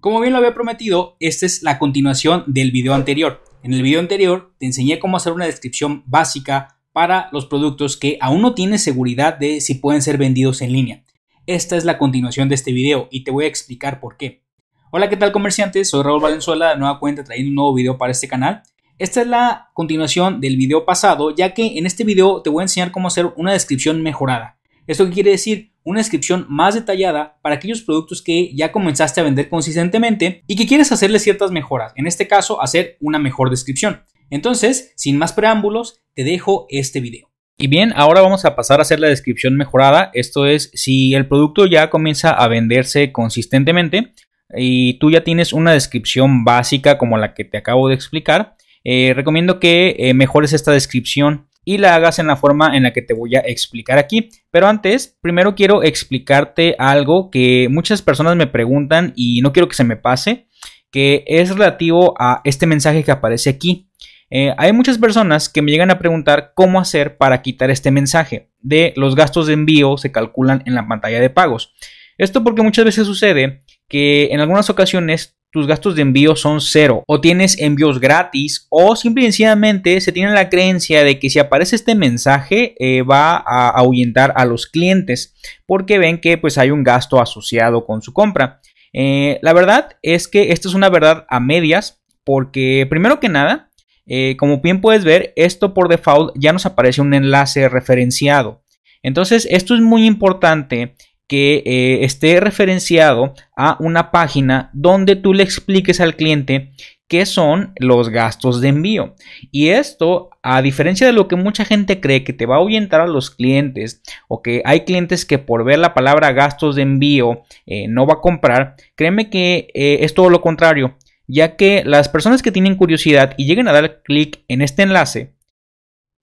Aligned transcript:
Como 0.00 0.18
bien 0.18 0.32
lo 0.32 0.38
había 0.38 0.54
prometido, 0.54 1.18
esta 1.20 1.44
es 1.44 1.62
la 1.62 1.78
continuación 1.78 2.44
del 2.46 2.70
video 2.70 2.94
anterior. 2.94 3.44
En 3.62 3.74
el 3.74 3.82
video 3.82 4.00
anterior 4.00 4.54
te 4.58 4.64
enseñé 4.64 4.98
cómo 4.98 5.18
hacer 5.18 5.34
una 5.34 5.44
descripción 5.44 6.04
básica 6.06 6.78
para 6.92 7.28
los 7.32 7.44
productos 7.44 7.98
que 7.98 8.16
aún 8.22 8.40
no 8.40 8.54
tienes 8.54 8.82
seguridad 8.82 9.36
de 9.36 9.60
si 9.60 9.74
pueden 9.74 10.00
ser 10.00 10.16
vendidos 10.16 10.62
en 10.62 10.72
línea. 10.72 11.04
Esta 11.44 11.76
es 11.76 11.84
la 11.84 11.98
continuación 11.98 12.48
de 12.48 12.54
este 12.54 12.72
video 12.72 13.08
y 13.10 13.24
te 13.24 13.30
voy 13.30 13.44
a 13.44 13.48
explicar 13.48 14.00
por 14.00 14.16
qué. 14.16 14.42
Hola, 14.90 15.10
¿qué 15.10 15.18
tal 15.18 15.32
comerciantes? 15.32 15.90
Soy 15.90 16.02
Raúl 16.02 16.22
Valenzuela, 16.22 16.70
de 16.70 16.78
nueva 16.78 16.98
cuenta 16.98 17.22
trayendo 17.22 17.50
un 17.50 17.56
nuevo 17.56 17.74
video 17.74 17.98
para 17.98 18.12
este 18.12 18.26
canal. 18.26 18.62
Esta 18.98 19.20
es 19.20 19.26
la 19.26 19.68
continuación 19.74 20.40
del 20.40 20.56
video 20.56 20.86
pasado, 20.86 21.34
ya 21.34 21.52
que 21.52 21.76
en 21.76 21.84
este 21.84 22.04
video 22.04 22.40
te 22.40 22.48
voy 22.48 22.62
a 22.62 22.64
enseñar 22.64 22.90
cómo 22.90 23.08
hacer 23.08 23.26
una 23.36 23.52
descripción 23.52 24.02
mejorada. 24.02 24.58
¿Esto 24.86 25.04
qué 25.04 25.12
quiere 25.12 25.32
decir? 25.32 25.69
Una 25.84 26.00
descripción 26.00 26.46
más 26.48 26.74
detallada 26.74 27.38
para 27.42 27.56
aquellos 27.56 27.82
productos 27.82 28.22
que 28.22 28.54
ya 28.54 28.72
comenzaste 28.72 29.20
a 29.20 29.24
vender 29.24 29.48
consistentemente 29.48 30.44
y 30.46 30.56
que 30.56 30.66
quieres 30.66 30.92
hacerle 30.92 31.18
ciertas 31.18 31.50
mejoras, 31.50 31.92
en 31.96 32.06
este 32.06 32.28
caso 32.28 32.62
hacer 32.62 32.96
una 33.00 33.18
mejor 33.18 33.50
descripción. 33.50 34.02
Entonces, 34.30 34.92
sin 34.96 35.18
más 35.18 35.32
preámbulos, 35.32 36.00
te 36.14 36.24
dejo 36.24 36.66
este 36.68 37.00
video. 37.00 37.30
Y 37.58 37.66
bien, 37.66 37.92
ahora 37.94 38.22
vamos 38.22 38.46
a 38.46 38.56
pasar 38.56 38.78
a 38.78 38.82
hacer 38.82 39.00
la 39.00 39.08
descripción 39.08 39.54
mejorada. 39.56 40.10
Esto 40.14 40.46
es, 40.46 40.70
si 40.72 41.14
el 41.14 41.28
producto 41.28 41.66
ya 41.66 41.90
comienza 41.90 42.30
a 42.30 42.48
venderse 42.48 43.12
consistentemente 43.12 44.14
y 44.56 44.98
tú 44.98 45.10
ya 45.10 45.24
tienes 45.24 45.52
una 45.52 45.72
descripción 45.72 46.44
básica 46.44 46.96
como 46.96 47.18
la 47.18 47.34
que 47.34 47.44
te 47.44 47.58
acabo 47.58 47.88
de 47.88 47.94
explicar, 47.94 48.56
eh, 48.82 49.12
recomiendo 49.14 49.60
que 49.60 49.94
eh, 49.98 50.14
mejores 50.14 50.54
esta 50.54 50.72
descripción 50.72 51.49
y 51.64 51.78
la 51.78 51.94
hagas 51.94 52.18
en 52.18 52.26
la 52.26 52.36
forma 52.36 52.76
en 52.76 52.84
la 52.84 52.92
que 52.92 53.02
te 53.02 53.14
voy 53.14 53.36
a 53.36 53.40
explicar 53.40 53.98
aquí. 53.98 54.30
Pero 54.50 54.66
antes, 54.66 55.18
primero 55.20 55.54
quiero 55.54 55.82
explicarte 55.82 56.74
algo 56.78 57.30
que 57.30 57.68
muchas 57.70 58.02
personas 58.02 58.36
me 58.36 58.46
preguntan 58.46 59.12
y 59.16 59.40
no 59.40 59.52
quiero 59.52 59.68
que 59.68 59.76
se 59.76 59.84
me 59.84 59.96
pase, 59.96 60.46
que 60.90 61.24
es 61.26 61.50
relativo 61.50 62.14
a 62.18 62.40
este 62.44 62.66
mensaje 62.66 63.04
que 63.04 63.10
aparece 63.10 63.50
aquí. 63.50 63.88
Eh, 64.30 64.54
hay 64.58 64.72
muchas 64.72 64.96
personas 64.96 65.48
que 65.48 65.60
me 65.60 65.72
llegan 65.72 65.90
a 65.90 65.98
preguntar 65.98 66.52
cómo 66.54 66.80
hacer 66.80 67.16
para 67.16 67.42
quitar 67.42 67.70
este 67.70 67.90
mensaje 67.90 68.50
de 68.60 68.92
los 68.96 69.16
gastos 69.16 69.46
de 69.46 69.54
envío 69.54 69.96
se 69.96 70.12
calculan 70.12 70.62
en 70.66 70.74
la 70.74 70.86
pantalla 70.86 71.20
de 71.20 71.30
pagos. 71.30 71.74
Esto 72.18 72.44
porque 72.44 72.62
muchas 72.62 72.84
veces 72.84 73.06
sucede 73.06 73.62
que 73.88 74.28
en 74.30 74.40
algunas 74.40 74.70
ocasiones 74.70 75.39
tus 75.50 75.66
gastos 75.66 75.96
de 75.96 76.02
envío 76.02 76.36
son 76.36 76.60
cero 76.60 77.02
o 77.06 77.20
tienes 77.20 77.58
envíos 77.58 77.98
gratis 77.98 78.66
o 78.70 78.94
simplemente 78.94 80.00
se 80.00 80.12
tiene 80.12 80.32
la 80.32 80.48
creencia 80.48 81.02
de 81.02 81.18
que 81.18 81.28
si 81.28 81.38
aparece 81.38 81.76
este 81.76 81.94
mensaje 81.94 82.74
eh, 82.78 83.02
va 83.02 83.36
a 83.36 83.70
ahuyentar 83.70 84.32
a 84.36 84.44
los 84.44 84.66
clientes 84.66 85.34
porque 85.66 85.98
ven 85.98 86.20
que 86.20 86.38
pues 86.38 86.58
hay 86.58 86.70
un 86.70 86.84
gasto 86.84 87.20
asociado 87.20 87.84
con 87.84 88.02
su 88.02 88.12
compra. 88.12 88.60
Eh, 88.92 89.38
la 89.42 89.52
verdad 89.52 89.96
es 90.02 90.28
que 90.28 90.52
esto 90.52 90.68
es 90.68 90.74
una 90.74 90.88
verdad 90.88 91.26
a 91.28 91.40
medias 91.40 92.00
porque 92.24 92.86
primero 92.88 93.18
que 93.18 93.28
nada, 93.28 93.70
eh, 94.06 94.36
como 94.38 94.60
bien 94.60 94.80
puedes 94.80 95.04
ver, 95.04 95.32
esto 95.36 95.74
por 95.74 95.88
default 95.88 96.34
ya 96.36 96.52
nos 96.52 96.66
aparece 96.66 97.00
un 97.00 97.14
enlace 97.14 97.68
referenciado. 97.68 98.62
Entonces 99.02 99.48
esto 99.50 99.74
es 99.74 99.80
muy 99.80 100.06
importante 100.06 100.94
que 101.30 101.62
eh, 101.64 102.04
esté 102.04 102.40
referenciado 102.40 103.34
a 103.56 103.76
una 103.78 104.10
página 104.10 104.68
donde 104.72 105.14
tú 105.14 105.32
le 105.32 105.44
expliques 105.44 106.00
al 106.00 106.16
cliente 106.16 106.72
qué 107.06 107.24
son 107.24 107.72
los 107.78 108.08
gastos 108.08 108.60
de 108.60 108.66
envío. 108.66 109.14
Y 109.52 109.68
esto, 109.68 110.30
a 110.42 110.60
diferencia 110.60 111.06
de 111.06 111.12
lo 111.12 111.28
que 111.28 111.36
mucha 111.36 111.64
gente 111.64 112.00
cree 112.00 112.24
que 112.24 112.32
te 112.32 112.46
va 112.46 112.56
a 112.56 112.58
ahuyentar 112.58 113.00
a 113.00 113.06
los 113.06 113.30
clientes 113.30 114.02
o 114.26 114.42
que 114.42 114.62
hay 114.64 114.80
clientes 114.80 115.24
que 115.24 115.38
por 115.38 115.62
ver 115.62 115.78
la 115.78 115.94
palabra 115.94 116.32
gastos 116.32 116.74
de 116.74 116.82
envío 116.82 117.44
eh, 117.64 117.86
no 117.86 118.08
va 118.08 118.14
a 118.14 118.20
comprar, 118.20 118.74
créeme 118.96 119.30
que 119.30 119.68
eh, 119.72 119.98
es 120.00 120.14
todo 120.14 120.30
lo 120.30 120.40
contrario, 120.40 120.96
ya 121.28 121.54
que 121.54 121.84
las 121.84 122.08
personas 122.08 122.42
que 122.42 122.50
tienen 122.50 122.74
curiosidad 122.74 123.34
y 123.36 123.46
lleguen 123.46 123.68
a 123.68 123.72
dar 123.72 124.02
clic 124.02 124.40
en 124.48 124.62
este 124.62 124.82
enlace, 124.82 125.32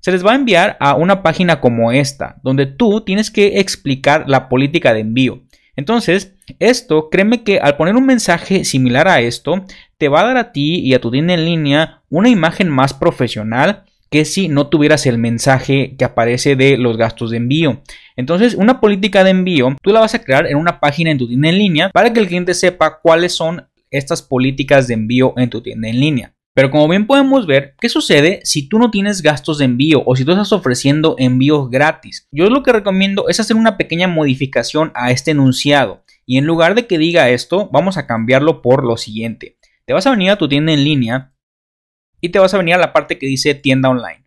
se 0.08 0.14
les 0.14 0.26
va 0.26 0.32
a 0.32 0.36
enviar 0.36 0.78
a 0.80 0.96
una 0.96 1.22
página 1.22 1.60
como 1.60 1.92
esta, 1.92 2.38
donde 2.42 2.66
tú 2.66 3.02
tienes 3.02 3.30
que 3.30 3.60
explicar 3.60 4.24
la 4.26 4.48
política 4.48 4.94
de 4.94 5.02
envío. 5.02 5.42
Entonces, 5.76 6.34
esto, 6.60 7.10
créeme 7.10 7.44
que 7.44 7.60
al 7.60 7.76
poner 7.76 7.98
un 7.98 8.06
mensaje 8.06 8.64
similar 8.64 9.10
a 9.10 9.20
esto, 9.20 9.66
te 9.98 10.08
va 10.08 10.22
a 10.22 10.28
dar 10.28 10.38
a 10.38 10.54
ti 10.54 10.80
y 10.80 10.94
a 10.94 11.02
tu 11.02 11.12
tienda 11.12 11.34
en 11.34 11.44
línea 11.44 12.04
una 12.10 12.30
imagen 12.30 12.70
más 12.70 12.94
profesional 12.94 13.84
que 14.10 14.24
si 14.24 14.48
no 14.48 14.68
tuvieras 14.68 15.06
el 15.08 15.18
mensaje 15.18 15.96
que 15.98 16.06
aparece 16.06 16.56
de 16.56 16.78
los 16.78 16.96
gastos 16.96 17.32
de 17.32 17.38
envío. 17.38 17.82
Entonces, 18.16 18.56
una 18.56 18.80
política 18.80 19.26
de 19.26 19.32
envío, 19.32 19.76
tú 19.82 19.92
la 19.92 20.00
vas 20.00 20.16
a 20.16 20.24
crear 20.24 20.48
en 20.48 20.56
una 20.56 20.80
página 20.80 21.12
en 21.12 21.18
tu 21.18 21.28
tienda 21.28 21.50
en 21.50 21.58
línea 21.58 21.90
para 21.90 22.14
que 22.14 22.22
el 22.22 22.28
cliente 22.28 22.54
sepa 22.54 23.02
cuáles 23.02 23.34
son 23.34 23.68
estas 23.92 24.22
políticas 24.22 24.88
de 24.88 24.94
envío 24.94 25.34
en 25.36 25.50
tu 25.50 25.60
tienda 25.60 25.90
en 25.90 26.00
línea. 26.00 26.37
Pero 26.58 26.72
como 26.72 26.88
bien 26.88 27.06
podemos 27.06 27.46
ver, 27.46 27.76
¿qué 27.80 27.88
sucede 27.88 28.40
si 28.44 28.68
tú 28.68 28.80
no 28.80 28.90
tienes 28.90 29.22
gastos 29.22 29.60
de 29.60 29.66
envío 29.66 30.02
o 30.08 30.16
si 30.16 30.26
tú 30.26 30.32
estás 30.32 30.52
ofreciendo 30.52 31.14
envíos 31.20 31.70
gratis? 31.70 32.28
Yo 32.32 32.50
lo 32.50 32.64
que 32.64 32.74
recomiendo 32.74 33.30
es 33.30 33.40
hacer 33.40 33.56
una 33.56 33.78
pequeña 33.78 34.08
modificación 34.08 34.92
a 34.96 35.12
este 35.12 35.30
enunciado. 35.30 36.04
Y 36.26 36.40
en 36.40 36.48
lugar 36.48 36.74
de 36.74 36.88
que 36.88 36.98
diga 36.98 37.30
esto, 37.30 37.70
vamos 37.72 37.98
a 37.98 38.08
cambiarlo 38.08 38.64
por 38.64 38.84
lo 38.84 38.98
siguiente. 38.98 39.60
Te 39.86 39.94
vas 39.94 40.08
a 40.08 40.10
venir 40.10 40.32
a 40.32 40.40
tu 40.40 40.50
tienda 40.50 40.74
en 40.74 40.84
línea 40.84 41.32
y 42.22 42.30
te 42.30 42.40
vas 42.40 42.56
a 42.56 42.58
venir 42.58 42.74
a 42.74 42.80
la 42.80 42.92
parte 42.92 43.20
que 43.20 43.28
dice 43.28 43.54
tienda 43.54 43.90
online. 43.90 44.26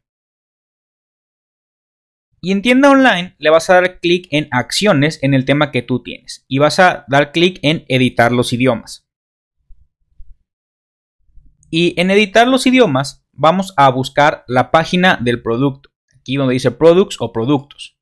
Y 2.41 2.53
en 2.53 2.63
tienda 2.63 2.93
online 2.93 3.35
le 3.39 3.51
vas 3.51 3.69
a 3.71 3.75
dar 3.75 3.99
clic 3.99 4.29
en 4.31 4.47
acciones 4.53 5.19
en 5.25 5.35
el 5.35 5.45
tema 5.45 5.73
que 5.73 5.83
tú 5.83 6.01
tienes 6.01 6.45
y 6.47 6.59
vas 6.59 6.79
a 6.79 7.05
dar 7.09 7.33
clic 7.33 7.59
en 7.63 7.85
editar 7.89 8.31
los 8.31 8.53
idiomas. 8.53 9.10
Y 11.71 11.99
en 12.01 12.11
editar 12.11 12.49
los 12.49 12.67
idiomas 12.67 13.25
vamos 13.33 13.73
a 13.77 13.89
buscar 13.91 14.45
la 14.49 14.71
página 14.71 15.19
del 15.21 15.41
producto. 15.41 15.91
Aquí 16.15 16.37
donde 16.37 16.55
dice 16.55 16.71
products 16.71 17.17
o 17.21 17.33
productos. 17.33 17.97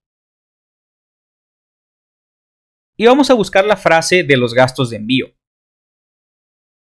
Y 2.96 3.06
vamos 3.06 3.30
a 3.30 3.34
buscar 3.34 3.64
la 3.64 3.76
frase 3.76 4.24
de 4.24 4.36
los 4.36 4.54
gastos 4.54 4.90
de 4.90 4.96
envío. 4.96 5.28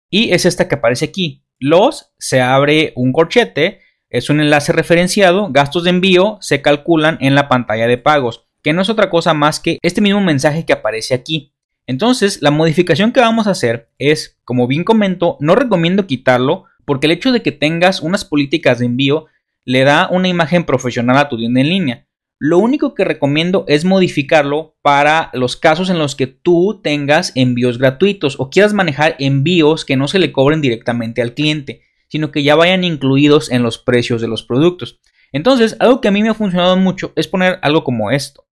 Y 0.09 0.31
es 0.33 0.45
esta 0.45 0.67
que 0.67 0.75
aparece 0.75 1.05
aquí. 1.05 1.45
Los 1.59 2.13
se 2.17 2.41
abre 2.41 2.91
un 2.95 3.13
corchete, 3.13 3.81
es 4.09 4.29
un 4.31 4.41
enlace 4.41 4.73
referenciado, 4.73 5.49
gastos 5.51 5.83
de 5.83 5.91
envío 5.91 6.39
se 6.41 6.61
calculan 6.61 7.17
en 7.21 7.35
la 7.35 7.47
pantalla 7.47 7.85
de 7.85 7.99
pagos, 7.99 8.47
que 8.63 8.73
no 8.73 8.81
es 8.81 8.89
otra 8.89 9.11
cosa 9.11 9.35
más 9.35 9.59
que 9.59 9.77
este 9.83 10.01
mismo 10.01 10.21
mensaje 10.21 10.65
que 10.65 10.73
aparece 10.73 11.13
aquí. 11.13 11.53
Entonces, 11.91 12.41
la 12.41 12.51
modificación 12.51 13.11
que 13.11 13.19
vamos 13.19 13.47
a 13.47 13.51
hacer 13.51 13.89
es, 13.99 14.39
como 14.45 14.65
bien 14.65 14.85
comento, 14.85 15.35
no 15.41 15.55
recomiendo 15.55 16.07
quitarlo 16.07 16.63
porque 16.85 17.07
el 17.07 17.11
hecho 17.11 17.33
de 17.33 17.41
que 17.41 17.51
tengas 17.51 17.99
unas 17.99 18.23
políticas 18.23 18.79
de 18.79 18.85
envío 18.85 19.25
le 19.65 19.83
da 19.83 20.07
una 20.09 20.29
imagen 20.29 20.63
profesional 20.63 21.17
a 21.17 21.27
tu 21.27 21.37
tienda 21.37 21.59
en 21.59 21.67
línea. 21.67 22.07
Lo 22.39 22.59
único 22.59 22.95
que 22.95 23.03
recomiendo 23.03 23.65
es 23.67 23.83
modificarlo 23.83 24.77
para 24.81 25.31
los 25.33 25.57
casos 25.57 25.89
en 25.89 25.99
los 25.99 26.15
que 26.15 26.27
tú 26.27 26.79
tengas 26.81 27.33
envíos 27.35 27.77
gratuitos 27.77 28.39
o 28.39 28.49
quieras 28.49 28.73
manejar 28.73 29.17
envíos 29.19 29.83
que 29.83 29.97
no 29.97 30.07
se 30.07 30.19
le 30.19 30.31
cobren 30.31 30.61
directamente 30.61 31.21
al 31.21 31.33
cliente, 31.33 31.81
sino 32.07 32.31
que 32.31 32.41
ya 32.41 32.55
vayan 32.55 32.85
incluidos 32.85 33.51
en 33.51 33.63
los 33.63 33.79
precios 33.79 34.21
de 34.21 34.29
los 34.29 34.43
productos. 34.43 35.01
Entonces, 35.33 35.75
algo 35.81 35.99
que 35.99 36.07
a 36.07 36.11
mí 36.11 36.23
me 36.23 36.29
ha 36.29 36.35
funcionado 36.35 36.77
mucho 36.77 37.11
es 37.17 37.27
poner 37.27 37.59
algo 37.61 37.83
como 37.83 38.11
esto. 38.11 38.47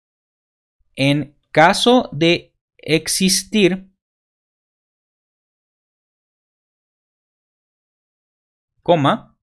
En 0.97 1.37
caso 1.53 2.09
de 2.11 2.48
existir 2.95 3.87
coma 8.81 9.37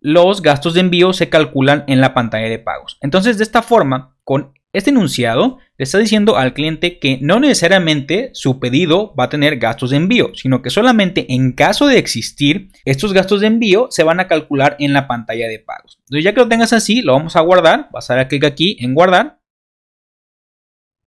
los 0.00 0.42
gastos 0.42 0.74
de 0.74 0.80
envío 0.80 1.12
se 1.12 1.28
calculan 1.28 1.84
en 1.86 2.00
la 2.00 2.14
pantalla 2.14 2.48
de 2.48 2.58
pagos. 2.58 2.98
Entonces, 3.00 3.38
de 3.38 3.44
esta 3.44 3.62
forma, 3.62 4.16
con 4.24 4.52
este 4.72 4.90
enunciado, 4.90 5.58
le 5.76 5.84
está 5.84 5.98
diciendo 5.98 6.36
al 6.36 6.54
cliente 6.54 6.98
que 6.98 7.18
no 7.20 7.38
necesariamente 7.40 8.30
su 8.32 8.58
pedido 8.58 9.14
va 9.14 9.24
a 9.24 9.28
tener 9.28 9.58
gastos 9.58 9.90
de 9.90 9.98
envío, 9.98 10.34
sino 10.34 10.62
que 10.62 10.70
solamente 10.70 11.32
en 11.32 11.52
caso 11.52 11.86
de 11.86 11.98
existir, 11.98 12.70
estos 12.84 13.12
gastos 13.12 13.40
de 13.40 13.48
envío 13.48 13.88
se 13.90 14.02
van 14.02 14.18
a 14.20 14.28
calcular 14.28 14.76
en 14.78 14.92
la 14.92 15.06
pantalla 15.06 15.48
de 15.48 15.58
pagos. 15.58 15.98
Entonces, 16.00 16.24
ya 16.24 16.32
que 16.32 16.40
lo 16.40 16.48
tengas 16.48 16.72
así, 16.72 17.02
lo 17.02 17.12
vamos 17.12 17.36
a 17.36 17.40
guardar. 17.40 17.88
Vas 17.92 18.10
a 18.10 18.16
dar 18.16 18.28
clic 18.28 18.44
aquí 18.44 18.76
en 18.80 18.94
guardar 18.94 19.41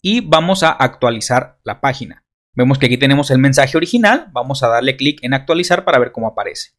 y 0.05 0.21
vamos 0.21 0.61
a 0.61 0.69
actualizar 0.69 1.57
la 1.63 1.81
página. 1.81 2.23
Vemos 2.53 2.77
que 2.77 2.85
aquí 2.85 2.95
tenemos 2.95 3.31
el 3.31 3.39
mensaje 3.39 3.75
original, 3.75 4.27
vamos 4.33 4.61
a 4.61 4.67
darle 4.67 4.97
clic 4.97 5.17
en 5.23 5.33
actualizar 5.33 5.83
para 5.83 5.97
ver 5.97 6.11
cómo 6.11 6.27
aparece. 6.27 6.73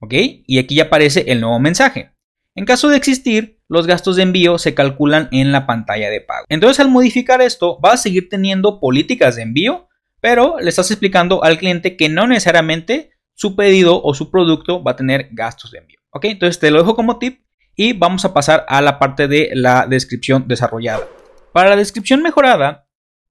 ¿Ok? 0.00 0.12
Y 0.46 0.58
aquí 0.58 0.74
ya 0.74 0.82
aparece 0.84 1.24
el 1.28 1.40
nuevo 1.40 1.58
mensaje. 1.60 2.12
En 2.54 2.66
caso 2.66 2.90
de 2.90 2.98
existir, 2.98 3.62
los 3.68 3.86
gastos 3.86 4.16
de 4.16 4.24
envío 4.24 4.58
se 4.58 4.74
calculan 4.74 5.30
en 5.32 5.50
la 5.50 5.66
pantalla 5.66 6.10
de 6.10 6.20
pago. 6.20 6.44
Entonces 6.50 6.78
al 6.78 6.90
modificar 6.90 7.40
esto, 7.40 7.80
va 7.80 7.94
a 7.94 7.96
seguir 7.96 8.28
teniendo 8.28 8.80
políticas 8.80 9.36
de 9.36 9.42
envío, 9.44 9.88
pero 10.20 10.60
le 10.60 10.68
estás 10.68 10.90
explicando 10.90 11.42
al 11.42 11.56
cliente 11.56 11.96
que 11.96 12.10
no 12.10 12.26
necesariamente 12.26 13.12
su 13.32 13.56
pedido 13.56 14.02
o 14.02 14.12
su 14.12 14.30
producto 14.30 14.84
va 14.84 14.90
a 14.90 14.96
tener 14.96 15.30
gastos 15.32 15.70
de 15.70 15.78
envío. 15.78 16.00
¿Ok? 16.10 16.26
Entonces 16.26 16.60
te 16.60 16.70
lo 16.70 16.80
dejo 16.80 16.94
como 16.94 17.18
tip 17.18 17.43
y 17.76 17.92
vamos 17.92 18.24
a 18.24 18.32
pasar 18.32 18.64
a 18.68 18.80
la 18.80 18.98
parte 18.98 19.28
de 19.28 19.50
la 19.54 19.86
descripción 19.86 20.46
desarrollada. 20.46 21.06
Para 21.52 21.70
la 21.70 21.76
descripción 21.76 22.22
mejorada, 22.22 22.86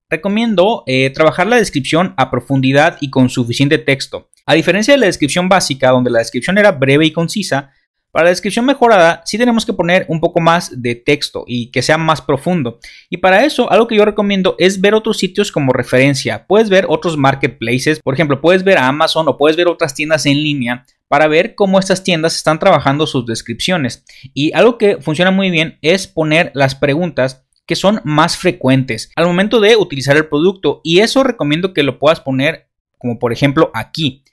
recomiendo 0.10 0.84
eh, 0.86 1.10
trabajar 1.10 1.48
la 1.48 1.57
descripción 1.57 2.13
a 2.18 2.30
profundidad 2.30 2.98
y 3.01 3.10
con 3.10 3.30
suficiente 3.30 3.78
texto. 3.78 4.30
A 4.45 4.54
diferencia 4.54 4.94
de 4.94 5.00
la 5.00 5.06
descripción 5.07 5.50
básica, 5.50 5.90
donde 5.90 6.12
la 6.12 6.19
descripción 6.19 6.57
era 6.57 6.72
breve 6.72 7.06
y 7.06 7.12
concisa, 7.13 7.72
para 8.12 8.25
la 8.25 8.30
descripción 8.30 8.66
mejorada 8.66 9.24
sí 9.25 9.40
tenemos 9.40 9.66
que 9.66 9.74
poner 9.74 10.06
un 10.07 10.19
poco 10.19 10.40
más 10.40 10.84
de 10.84 10.94
texto 10.94 11.45
y 11.48 11.72
que 11.72 11.81
sea 11.81 11.98
más 11.98 12.22
profundo. 12.22 12.78
Y 13.10 13.18
para 13.18 13.44
eso 13.44 13.72
algo 13.72 13.88
que 13.88 13.95
yo 13.95 14.06
recomiendo 14.06 14.56
es 14.60 14.80
ver 14.80 14.94
otros 14.94 15.18
sitios 15.18 15.51
como 15.51 15.74
referencia. 15.74 16.45
Puedes 16.45 16.69
ver 16.69 16.86
otros 16.88 17.18
marketplaces, 17.18 18.00
por 18.00 18.13
ejemplo, 18.13 18.40
puedes 18.40 18.63
ver 18.63 18.78
a 18.78 18.88
Amazon 18.88 19.28
o 19.28 19.36
puedes 19.36 19.57
ver 19.57 19.68
otras 19.68 19.95
tiendas 19.95 20.28
en 20.28 20.44
línea 20.44 20.86
para 21.07 21.27
ver 21.27 21.55
cómo 21.55 21.79
estas 21.79 22.03
tiendas 22.03 22.35
están 22.35 22.59
trabajando 22.59 23.07
sus 23.07 23.25
descripciones. 23.25 24.03
Y 24.33 24.53
algo 24.53 24.77
que 24.77 25.01
funciona 25.01 25.31
muy 25.31 25.50
bien 25.50 25.77
es 25.81 26.07
poner 26.07 26.51
las 26.53 26.75
preguntas 26.75 27.45
que 27.65 27.75
son 27.75 28.01
más 28.03 28.38
frecuentes 28.38 29.11
al 29.15 29.25
momento 29.25 29.59
de 29.59 29.75
utilizar 29.75 30.17
el 30.17 30.27
producto 30.27 30.81
y 30.83 31.00
eso 31.00 31.23
recomiendo 31.23 31.73
que 31.73 31.83
lo 31.83 31.97
puedas 31.97 32.19
poner 32.19 32.67
como 32.97 33.19
por 33.19 33.31
ejemplo 33.31 33.71
aquí 33.73 34.23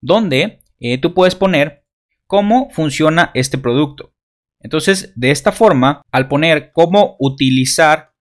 donde 0.00 0.60
eh, 0.80 0.98
tú 0.98 1.12
puedes 1.12 1.34
poner 1.34 1.84
cómo 2.26 2.70
funciona 2.70 3.30
este 3.34 3.58
producto. 3.58 4.14
Entonces, 4.60 5.12
de 5.16 5.30
esta 5.30 5.52
forma, 5.52 6.02
al 6.10 6.28
poner 6.28 6.72
cómo 6.72 7.16
utilizar 7.18 8.14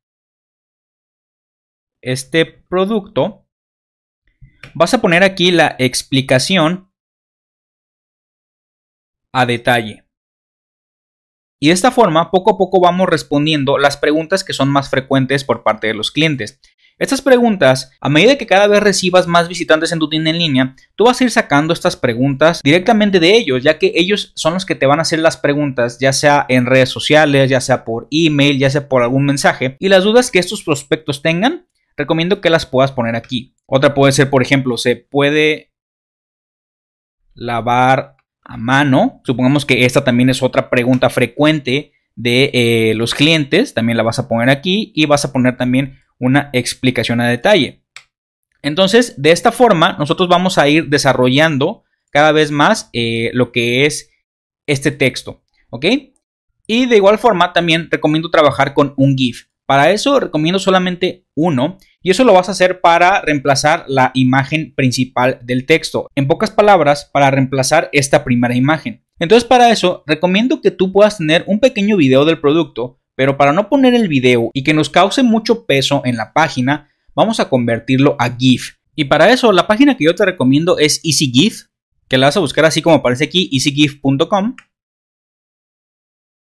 este 2.01 2.45
producto, 2.45 3.45
vas 4.73 4.93
a 4.93 5.01
poner 5.01 5.23
aquí 5.23 5.51
la 5.51 5.75
explicación 5.79 6.86
a 9.33 9.45
detalle. 9.45 10.03
Y 11.59 11.67
de 11.67 11.73
esta 11.73 11.91
forma, 11.91 12.29
poco 12.29 12.51
a 12.51 12.57
poco 12.57 12.79
vamos 12.79 13.09
respondiendo 13.09 13.77
las 13.77 13.97
preguntas 13.97 14.43
que 14.43 14.53
son 14.53 14.69
más 14.69 14.89
frecuentes 14.89 15.43
por 15.43 15.63
parte 15.63 15.87
de 15.87 15.95
los 15.95 16.11
clientes. 16.11 16.59
Estas 16.99 17.21
preguntas, 17.21 17.91
a 18.01 18.09
medida 18.09 18.37
que 18.37 18.47
cada 18.47 18.65
vez 18.65 18.81
recibas 18.81 19.27
más 19.27 19.47
visitantes 19.47 19.91
en 19.91 19.99
tu 19.99 20.09
tienda 20.09 20.31
en 20.31 20.39
línea, 20.39 20.75
tú 20.95 21.05
vas 21.05 21.21
a 21.21 21.23
ir 21.23 21.31
sacando 21.31 21.71
estas 21.71 21.95
preguntas 21.95 22.61
directamente 22.63 23.19
de 23.19 23.35
ellos, 23.37 23.61
ya 23.61 23.77
que 23.77 23.91
ellos 23.95 24.31
son 24.35 24.55
los 24.55 24.65
que 24.65 24.73
te 24.73 24.87
van 24.87 24.97
a 24.97 25.03
hacer 25.03 25.19
las 25.19 25.37
preguntas, 25.37 25.99
ya 25.99 26.11
sea 26.11 26.47
en 26.49 26.65
redes 26.65 26.89
sociales, 26.89 27.51
ya 27.51 27.61
sea 27.61 27.85
por 27.85 28.07
email, 28.09 28.57
ya 28.57 28.71
sea 28.71 28.89
por 28.89 29.03
algún 29.03 29.25
mensaje. 29.25 29.77
Y 29.79 29.89
las 29.89 30.03
dudas 30.03 30.31
que 30.31 30.39
estos 30.39 30.63
prospectos 30.63 31.21
tengan, 31.21 31.67
recomiendo 31.95 32.41
que 32.41 32.49
las 32.49 32.65
puedas 32.65 32.91
poner 32.91 33.15
aquí. 33.15 33.55
Otra 33.67 33.93
puede 33.93 34.11
ser, 34.11 34.31
por 34.31 34.41
ejemplo, 34.41 34.77
se 34.77 34.95
puede 34.95 35.71
lavar 37.35 38.16
a 38.47 38.57
mano. 38.57 39.21
Supongamos 39.23 39.65
que 39.65 39.85
esta 39.85 40.03
también 40.03 40.29
es 40.29 40.41
otra 40.41 40.69
pregunta 40.69 41.09
frecuente 41.09 41.91
de 42.15 42.49
eh, 42.53 42.93
los 42.95 43.13
clientes. 43.13 43.73
También 43.73 43.97
la 43.97 44.03
vas 44.03 44.19
a 44.19 44.27
poner 44.27 44.49
aquí 44.49 44.91
y 44.95 45.05
vas 45.05 45.25
a 45.25 45.31
poner 45.31 45.57
también 45.57 45.99
una 46.17 46.49
explicación 46.53 47.21
a 47.21 47.27
detalle. 47.27 47.83
Entonces, 48.63 49.21
de 49.21 49.31
esta 49.31 49.51
forma, 49.51 49.95
nosotros 49.99 50.27
vamos 50.29 50.57
a 50.57 50.67
ir 50.67 50.87
desarrollando 50.87 51.83
cada 52.09 52.31
vez 52.31 52.49
más 52.49 52.89
eh, 52.93 53.29
lo 53.33 53.51
que 53.51 53.85
es 53.85 54.09
este 54.65 54.91
texto, 54.91 55.43
¿ok? 55.69 55.85
Y 56.65 56.85
de 56.87 56.97
igual 56.97 57.17
forma, 57.19 57.53
también 57.53 57.89
recomiendo 57.91 58.31
trabajar 58.31 58.73
con 58.73 58.93
un 58.97 59.15
GIF. 59.15 59.47
Para 59.65 59.91
eso 59.91 60.19
recomiendo 60.19 60.59
solamente 60.59 61.25
uno 61.35 61.77
y 62.07 62.11
eso 62.11 62.23
lo 62.23 62.31
vas 62.31 62.47
a 62.47 62.53
hacer 62.53 62.79
para 62.79 63.19
reemplazar 63.19 63.83
la 63.89 64.11
imagen 64.13 64.73
principal 64.73 65.39
del 65.43 65.65
texto. 65.65 66.07
En 66.15 66.25
pocas 66.25 66.51
palabras, 66.51 67.09
para 67.11 67.29
reemplazar 67.29 67.89
esta 67.91 68.23
primera 68.23 68.55
imagen. 68.55 69.03
Entonces 69.19 69.43
para 69.43 69.71
eso 69.71 70.05
recomiendo 70.07 70.61
que 70.61 70.71
tú 70.71 70.93
puedas 70.93 71.17
tener 71.17 71.43
un 71.47 71.59
pequeño 71.59 71.97
video 71.97 72.23
del 72.23 72.39
producto 72.39 72.99
pero 73.17 73.35
para 73.35 73.51
no 73.51 73.67
poner 73.67 73.93
el 73.95 74.07
video 74.07 74.51
y 74.53 74.63
que 74.63 74.75
nos 74.75 74.89
cause 74.89 75.23
mucho 75.23 75.65
peso 75.65 76.03
en 76.05 76.15
la 76.15 76.31
página, 76.33 76.87
vamos 77.15 77.39
a 77.39 77.49
convertirlo 77.49 78.15
a 78.19 78.29
GIF. 78.29 78.75
Y 78.95 79.05
para 79.05 79.31
eso, 79.31 79.51
la 79.51 79.65
página 79.65 79.97
que 79.97 80.05
yo 80.05 80.13
te 80.13 80.23
recomiendo 80.23 80.77
es 80.77 81.01
EasyGIF, 81.03 81.63
que 82.07 82.17
la 82.19 82.27
vas 82.27 82.37
a 82.37 82.41
buscar 82.41 82.63
así 82.65 82.83
como 82.83 82.95
aparece 82.95 83.23
aquí, 83.23 83.49
easygif.com. 83.51 84.55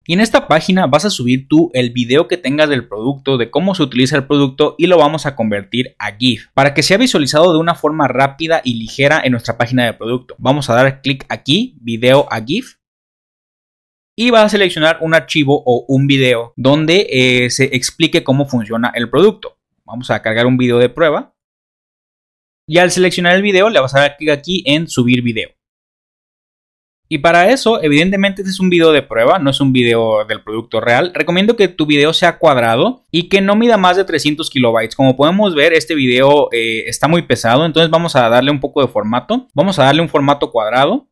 Y 0.06 0.14
en 0.14 0.20
esta 0.20 0.48
página 0.48 0.86
vas 0.86 1.04
a 1.04 1.10
subir 1.10 1.46
tú 1.46 1.70
el 1.74 1.90
video 1.90 2.26
que 2.26 2.38
tengas 2.38 2.68
del 2.68 2.88
producto, 2.88 3.36
de 3.36 3.50
cómo 3.50 3.74
se 3.74 3.82
utiliza 3.82 4.16
el 4.16 4.26
producto 4.26 4.74
y 4.78 4.86
lo 4.86 4.96
vamos 4.96 5.26
a 5.26 5.36
convertir 5.36 5.94
a 5.98 6.16
GIF 6.16 6.48
para 6.54 6.72
que 6.72 6.82
sea 6.82 6.96
visualizado 6.96 7.52
de 7.52 7.58
una 7.58 7.74
forma 7.74 8.08
rápida 8.08 8.62
y 8.64 8.74
ligera 8.74 9.20
en 9.22 9.32
nuestra 9.32 9.58
página 9.58 9.84
de 9.84 9.92
producto. 9.92 10.34
Vamos 10.38 10.70
a 10.70 10.74
dar 10.74 11.02
clic 11.02 11.26
aquí, 11.28 11.76
video 11.80 12.26
a 12.30 12.40
GIF 12.40 12.76
y 14.16 14.30
vas 14.30 14.46
a 14.46 14.48
seleccionar 14.48 14.98
un 15.00 15.14
archivo 15.14 15.62
o 15.64 15.84
un 15.88 16.06
video 16.06 16.54
donde 16.56 17.06
eh, 17.10 17.50
se 17.50 17.76
explique 17.76 18.24
cómo 18.24 18.46
funciona 18.46 18.92
el 18.94 19.10
producto. 19.10 19.58
Vamos 19.84 20.10
a 20.10 20.22
cargar 20.22 20.46
un 20.46 20.56
video 20.56 20.78
de 20.78 20.88
prueba. 20.88 21.34
Y 22.66 22.78
al 22.78 22.90
seleccionar 22.90 23.34
el 23.34 23.42
video 23.42 23.68
le 23.68 23.80
vas 23.80 23.94
a 23.94 24.00
dar 24.00 24.16
clic 24.16 24.30
aquí 24.30 24.62
en 24.66 24.88
subir 24.88 25.22
video. 25.22 25.50
Y 27.12 27.18
para 27.18 27.50
eso, 27.50 27.82
evidentemente 27.82 28.42
este 28.42 28.52
es 28.52 28.60
un 28.60 28.70
video 28.70 28.92
de 28.92 29.02
prueba, 29.02 29.40
no 29.40 29.50
es 29.50 29.60
un 29.60 29.72
video 29.72 30.24
del 30.26 30.44
producto 30.44 30.80
real. 30.80 31.10
Recomiendo 31.12 31.56
que 31.56 31.66
tu 31.66 31.84
video 31.84 32.12
sea 32.12 32.38
cuadrado 32.38 33.02
y 33.10 33.28
que 33.28 33.40
no 33.40 33.56
mida 33.56 33.76
más 33.76 33.96
de 33.96 34.04
300 34.04 34.48
kilobytes. 34.48 34.94
Como 34.94 35.16
podemos 35.16 35.56
ver, 35.56 35.72
este 35.72 35.96
video 35.96 36.48
eh, 36.52 36.84
está 36.86 37.08
muy 37.08 37.22
pesado, 37.22 37.66
entonces 37.66 37.90
vamos 37.90 38.14
a 38.14 38.28
darle 38.28 38.52
un 38.52 38.60
poco 38.60 38.80
de 38.80 38.86
formato. 38.86 39.48
Vamos 39.54 39.80
a 39.80 39.86
darle 39.86 40.02
un 40.02 40.08
formato 40.08 40.52
cuadrado. 40.52 41.08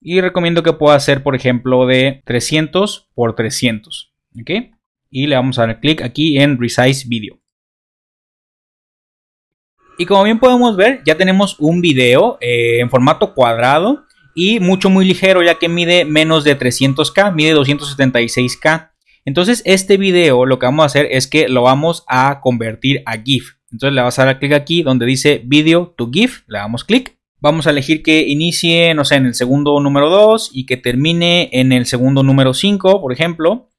Y 0.00 0.20
recomiendo 0.20 0.62
que 0.62 0.72
pueda 0.72 0.98
ser, 1.00 1.24
por 1.24 1.34
ejemplo, 1.34 1.86
de 1.86 2.22
300 2.26 3.08
por 3.12 3.34
300. 3.34 4.14
¿Ok? 4.40 4.50
Y 5.10 5.26
le 5.26 5.34
vamos 5.34 5.58
a 5.58 5.66
dar 5.66 5.80
clic 5.80 6.00
aquí 6.00 6.38
en 6.38 6.60
Resize 6.60 7.08
Video. 7.08 7.40
Y 10.00 10.06
como 10.06 10.22
bien 10.22 10.38
podemos 10.38 10.78
ver, 10.78 11.02
ya 11.04 11.18
tenemos 11.18 11.56
un 11.58 11.82
video 11.82 12.38
eh, 12.40 12.80
en 12.80 12.88
formato 12.88 13.34
cuadrado 13.34 14.04
y 14.34 14.58
mucho 14.58 14.88
muy 14.88 15.04
ligero 15.04 15.42
ya 15.42 15.56
que 15.56 15.68
mide 15.68 16.06
menos 16.06 16.42
de 16.42 16.58
300k, 16.58 17.34
mide 17.34 17.54
276k. 17.54 18.92
Entonces 19.26 19.60
este 19.66 19.98
video 19.98 20.46
lo 20.46 20.58
que 20.58 20.64
vamos 20.64 20.84
a 20.84 20.86
hacer 20.86 21.06
es 21.10 21.26
que 21.26 21.50
lo 21.50 21.64
vamos 21.64 22.04
a 22.08 22.40
convertir 22.40 23.02
a 23.04 23.18
GIF. 23.18 23.56
Entonces 23.70 23.94
le 23.94 24.00
vas 24.00 24.18
a 24.18 24.24
dar 24.24 24.38
clic 24.38 24.54
aquí 24.54 24.82
donde 24.82 25.04
dice 25.04 25.42
Video 25.44 25.92
to 25.98 26.08
GIF, 26.10 26.44
le 26.46 26.56
damos 26.56 26.82
clic 26.84 27.20
Vamos 27.42 27.66
a 27.66 27.70
elegir 27.70 28.02
que 28.02 28.28
inicie, 28.28 28.92
no 28.92 29.06
sé, 29.06 29.14
en 29.14 29.24
el 29.24 29.34
segundo 29.34 29.80
número 29.80 30.10
2 30.10 30.50
y 30.52 30.66
que 30.66 30.76
termine 30.76 31.48
en 31.52 31.72
el 31.72 31.86
segundo 31.86 32.22
número 32.22 32.52
5, 32.52 33.00
por 33.00 33.14
ejemplo. 33.14 33.69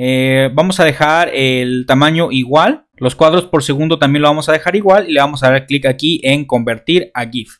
Eh, 0.00 0.48
vamos 0.54 0.78
a 0.78 0.84
dejar 0.84 1.28
el 1.34 1.84
tamaño 1.84 2.30
igual. 2.30 2.86
Los 2.94 3.16
cuadros 3.16 3.46
por 3.46 3.64
segundo 3.64 3.98
también 3.98 4.22
lo 4.22 4.28
vamos 4.28 4.48
a 4.48 4.52
dejar 4.52 4.76
igual 4.76 5.10
y 5.10 5.12
le 5.12 5.20
vamos 5.20 5.42
a 5.42 5.50
dar 5.50 5.66
clic 5.66 5.86
aquí 5.86 6.20
en 6.22 6.44
convertir 6.44 7.10
a 7.14 7.26
GIF. 7.26 7.58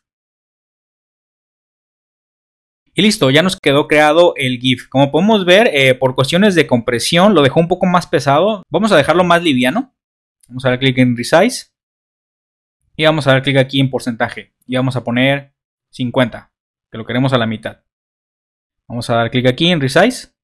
Y 2.95 3.03
listo, 3.03 3.31
ya 3.31 3.43
nos 3.43 3.59
quedó 3.59 3.89
creado 3.89 4.35
el 4.37 4.59
GIF. 4.61 4.89
Como 4.89 5.11
podemos 5.11 5.45
ver, 5.45 5.69
eh, 5.73 5.97
por 5.97 6.15
cuestiones 6.15 6.55
de 6.55 6.69
compresión 6.69 7.35
lo 7.35 7.43
dejó 7.43 7.59
un 7.59 7.67
poco 7.67 7.87
más 7.87 8.07
pesado. 8.07 8.63
Vamos 8.71 8.93
a 8.93 8.97
dejarlo 8.97 9.25
más 9.25 9.43
liviano. 9.43 9.97
Vamos 10.47 10.65
a 10.65 10.71
dar 10.71 10.79
clic 10.79 10.97
en 10.99 11.17
Resize. 11.17 11.73
Y 12.95 13.05
vamos 13.05 13.27
a 13.27 13.33
dar 13.33 13.43
clic 13.43 13.57
aquí 13.57 13.81
en 13.81 13.91
porcentaje 13.91 14.55
y 14.65 14.77
vamos 14.77 14.95
a 14.95 15.03
poner 15.03 15.55
50, 15.91 16.53
que 16.91 16.99
lo 16.99 17.05
queremos 17.05 17.33
a 17.33 17.39
la 17.39 17.47
mitad. 17.47 17.83
Vamos 18.87 19.09
a 19.11 19.15
dar 19.15 19.31
clic 19.31 19.47
aquí 19.47 19.71
en 19.71 19.81
Resize. 19.81 20.38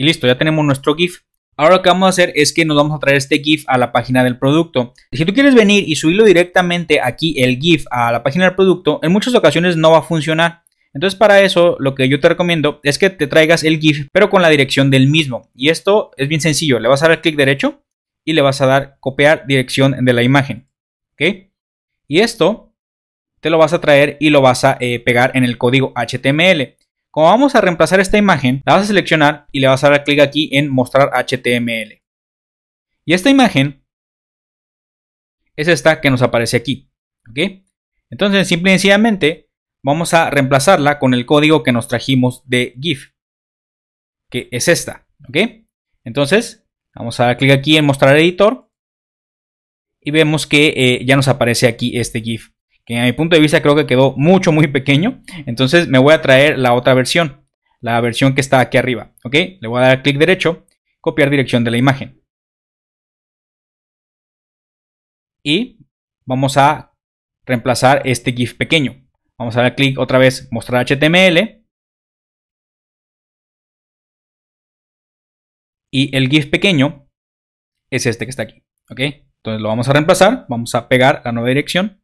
Y 0.00 0.04
listo, 0.04 0.26
ya 0.26 0.38
tenemos 0.38 0.64
nuestro 0.64 0.94
GIF. 0.94 1.18
Ahora 1.58 1.76
lo 1.76 1.82
que 1.82 1.90
vamos 1.90 2.06
a 2.06 2.08
hacer 2.08 2.32
es 2.34 2.54
que 2.54 2.64
nos 2.64 2.74
vamos 2.74 2.96
a 2.96 2.98
traer 2.98 3.18
este 3.18 3.38
GIF 3.38 3.64
a 3.66 3.76
la 3.76 3.92
página 3.92 4.24
del 4.24 4.38
producto. 4.38 4.94
Si 5.12 5.26
tú 5.26 5.34
quieres 5.34 5.54
venir 5.54 5.86
y 5.86 5.94
subirlo 5.96 6.24
directamente 6.24 7.02
aquí 7.02 7.34
el 7.36 7.58
GIF 7.58 7.84
a 7.90 8.10
la 8.10 8.22
página 8.22 8.46
del 8.46 8.54
producto, 8.54 8.98
en 9.02 9.12
muchas 9.12 9.34
ocasiones 9.34 9.76
no 9.76 9.90
va 9.90 9.98
a 9.98 10.02
funcionar. 10.02 10.62
Entonces 10.94 11.18
para 11.18 11.42
eso 11.42 11.76
lo 11.80 11.94
que 11.94 12.08
yo 12.08 12.18
te 12.18 12.30
recomiendo 12.30 12.80
es 12.82 12.96
que 12.96 13.10
te 13.10 13.26
traigas 13.26 13.62
el 13.62 13.78
GIF 13.78 14.06
pero 14.10 14.30
con 14.30 14.40
la 14.40 14.48
dirección 14.48 14.90
del 14.90 15.06
mismo. 15.06 15.50
Y 15.54 15.68
esto 15.68 16.12
es 16.16 16.28
bien 16.28 16.40
sencillo. 16.40 16.80
Le 16.80 16.88
vas 16.88 17.02
a 17.02 17.08
dar 17.08 17.20
clic 17.20 17.36
derecho 17.36 17.82
y 18.24 18.32
le 18.32 18.40
vas 18.40 18.62
a 18.62 18.66
dar 18.66 18.96
copiar 19.00 19.46
dirección 19.46 20.02
de 20.02 20.12
la 20.14 20.22
imagen. 20.22 20.66
¿Ok? 21.12 21.50
Y 22.08 22.20
esto 22.20 22.72
te 23.40 23.50
lo 23.50 23.58
vas 23.58 23.74
a 23.74 23.82
traer 23.82 24.16
y 24.18 24.30
lo 24.30 24.40
vas 24.40 24.64
a 24.64 24.78
eh, 24.80 24.98
pegar 25.00 25.32
en 25.34 25.44
el 25.44 25.58
código 25.58 25.92
HTML. 25.94 26.78
Como 27.10 27.26
vamos 27.26 27.54
a 27.54 27.60
reemplazar 27.60 27.98
esta 27.98 28.18
imagen, 28.18 28.62
la 28.64 28.74
vas 28.74 28.84
a 28.84 28.86
seleccionar 28.86 29.48
y 29.50 29.60
le 29.60 29.66
vas 29.66 29.82
a 29.82 29.90
dar 29.90 30.04
clic 30.04 30.20
aquí 30.20 30.48
en 30.52 30.70
mostrar 30.70 31.10
HTML. 31.12 32.02
Y 33.04 33.14
esta 33.14 33.30
imagen 33.30 33.84
es 35.56 35.66
esta 35.66 36.00
que 36.00 36.10
nos 36.10 36.22
aparece 36.22 36.56
aquí. 36.56 36.90
¿ok? 37.28 37.64
Entonces, 38.10 38.46
simple 38.46 38.70
y 38.70 38.74
sencillamente, 38.74 39.50
vamos 39.82 40.14
a 40.14 40.30
reemplazarla 40.30 40.98
con 40.98 41.12
el 41.12 41.26
código 41.26 41.62
que 41.64 41.72
nos 41.72 41.88
trajimos 41.88 42.48
de 42.48 42.74
GIF, 42.80 43.12
que 44.30 44.48
es 44.52 44.68
esta. 44.68 45.08
¿ok? 45.28 45.36
Entonces, 46.04 46.64
vamos 46.94 47.18
a 47.18 47.26
dar 47.26 47.36
clic 47.36 47.50
aquí 47.50 47.76
en 47.76 47.86
mostrar 47.86 48.16
editor 48.16 48.70
y 50.00 50.12
vemos 50.12 50.46
que 50.46 50.68
eh, 50.76 51.04
ya 51.04 51.16
nos 51.16 51.26
aparece 51.26 51.66
aquí 51.66 51.98
este 51.98 52.20
GIF 52.20 52.50
que 52.90 53.00
mi 53.00 53.12
punto 53.12 53.36
de 53.36 53.42
vista 53.42 53.62
creo 53.62 53.76
que 53.76 53.86
quedó 53.86 54.14
mucho, 54.16 54.50
muy 54.50 54.66
pequeño. 54.66 55.22
Entonces 55.46 55.86
me 55.86 55.98
voy 55.98 56.12
a 56.12 56.20
traer 56.22 56.58
la 56.58 56.74
otra 56.74 56.92
versión, 56.92 57.46
la 57.80 58.00
versión 58.00 58.34
que 58.34 58.40
está 58.40 58.58
aquí 58.58 58.78
arriba, 58.78 59.14
¿ok? 59.22 59.34
Le 59.60 59.68
voy 59.68 59.80
a 59.80 59.86
dar 59.86 60.02
clic 60.02 60.18
derecho, 60.18 60.66
copiar 61.00 61.30
dirección 61.30 61.62
de 61.62 61.70
la 61.70 61.76
imagen. 61.76 62.20
Y 65.44 65.86
vamos 66.26 66.56
a 66.56 66.96
reemplazar 67.46 68.02
este 68.06 68.32
GIF 68.32 68.54
pequeño. 68.54 69.08
Vamos 69.38 69.56
a 69.56 69.62
dar 69.62 69.76
clic 69.76 69.96
otra 69.96 70.18
vez, 70.18 70.48
mostrar 70.50 70.84
HTML. 70.84 71.64
Y 75.92 76.16
el 76.16 76.28
GIF 76.28 76.50
pequeño 76.50 77.08
es 77.88 78.06
este 78.06 78.26
que 78.26 78.30
está 78.30 78.42
aquí, 78.42 78.64
¿ok? 78.90 79.00
Entonces 79.36 79.62
lo 79.62 79.68
vamos 79.68 79.88
a 79.88 79.92
reemplazar, 79.92 80.44
vamos 80.48 80.74
a 80.74 80.88
pegar 80.88 81.22
la 81.24 81.30
nueva 81.30 81.50
dirección 81.50 81.99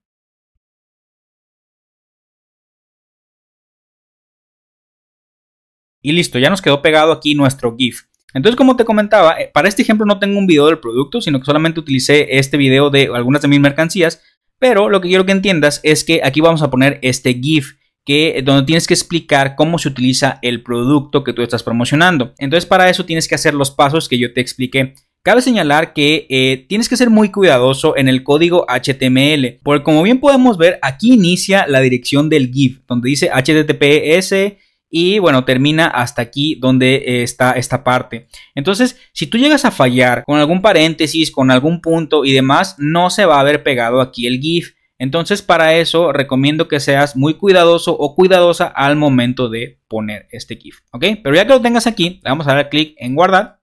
Y 6.06 6.12
listo, 6.12 6.38
ya 6.38 6.50
nos 6.50 6.62
quedó 6.62 6.82
pegado 6.82 7.10
aquí 7.10 7.34
nuestro 7.34 7.74
GIF. 7.76 8.02
Entonces, 8.32 8.54
como 8.54 8.76
te 8.76 8.84
comentaba, 8.84 9.40
eh, 9.40 9.50
para 9.52 9.66
este 9.66 9.82
ejemplo 9.82 10.06
no 10.06 10.20
tengo 10.20 10.38
un 10.38 10.46
video 10.46 10.66
del 10.66 10.78
producto, 10.78 11.20
sino 11.20 11.40
que 11.40 11.46
solamente 11.46 11.80
utilicé 11.80 12.38
este 12.38 12.56
video 12.56 12.90
de 12.90 13.10
algunas 13.12 13.42
de 13.42 13.48
mis 13.48 13.58
mercancías. 13.58 14.22
Pero 14.60 14.88
lo 14.88 15.00
que 15.00 15.08
quiero 15.08 15.26
que 15.26 15.32
entiendas 15.32 15.80
es 15.82 16.04
que 16.04 16.20
aquí 16.22 16.40
vamos 16.40 16.62
a 16.62 16.70
poner 16.70 17.00
este 17.02 17.34
GIF 17.34 17.72
que 18.04 18.40
donde 18.44 18.66
tienes 18.66 18.86
que 18.86 18.94
explicar 18.94 19.56
cómo 19.56 19.80
se 19.80 19.88
utiliza 19.88 20.38
el 20.42 20.62
producto 20.62 21.24
que 21.24 21.32
tú 21.32 21.42
estás 21.42 21.64
promocionando. 21.64 22.34
Entonces, 22.38 22.66
para 22.66 22.88
eso 22.88 23.04
tienes 23.04 23.26
que 23.26 23.34
hacer 23.34 23.54
los 23.54 23.72
pasos 23.72 24.08
que 24.08 24.16
yo 24.16 24.32
te 24.32 24.40
expliqué. 24.40 24.94
Cabe 25.24 25.42
señalar 25.42 25.92
que 25.92 26.28
eh, 26.30 26.66
tienes 26.68 26.88
que 26.88 26.96
ser 26.96 27.10
muy 27.10 27.32
cuidadoso 27.32 27.96
en 27.96 28.06
el 28.06 28.22
código 28.22 28.64
HTML, 28.68 29.58
porque 29.64 29.82
como 29.82 30.04
bien 30.04 30.20
podemos 30.20 30.56
ver, 30.56 30.78
aquí 30.82 31.14
inicia 31.14 31.66
la 31.66 31.80
dirección 31.80 32.28
del 32.28 32.52
GIF, 32.52 32.82
donde 32.86 33.08
dice 33.08 33.28
HTTPS 33.34 34.54
y 34.88 35.18
bueno, 35.18 35.44
termina 35.44 35.88
hasta 35.88 36.22
aquí 36.22 36.54
donde 36.54 36.96
eh, 36.96 37.22
está 37.22 37.52
esta 37.52 37.82
parte. 37.82 38.28
Entonces, 38.54 39.00
si 39.12 39.26
tú 39.26 39.38
llegas 39.38 39.64
a 39.64 39.70
fallar 39.70 40.24
con 40.24 40.38
algún 40.38 40.62
paréntesis, 40.62 41.30
con 41.30 41.50
algún 41.50 41.80
punto 41.80 42.24
y 42.24 42.32
demás, 42.32 42.76
no 42.78 43.10
se 43.10 43.26
va 43.26 43.36
a 43.36 43.40
haber 43.40 43.62
pegado 43.62 44.00
aquí 44.00 44.26
el 44.26 44.40
GIF. 44.40 44.74
Entonces, 44.98 45.42
para 45.42 45.74
eso 45.74 46.12
recomiendo 46.12 46.68
que 46.68 46.80
seas 46.80 47.16
muy 47.16 47.34
cuidadoso 47.34 47.96
o 47.98 48.14
cuidadosa 48.14 48.66
al 48.66 48.96
momento 48.96 49.48
de 49.48 49.80
poner 49.88 50.28
este 50.30 50.56
GIF. 50.56 50.78
¿Ok? 50.92 51.04
Pero 51.22 51.34
ya 51.34 51.44
que 51.44 51.52
lo 51.52 51.60
tengas 51.60 51.86
aquí, 51.86 52.20
le 52.22 52.30
vamos 52.30 52.46
a 52.46 52.54
dar 52.54 52.68
clic 52.70 52.94
en 52.98 53.14
guardar. 53.14 53.60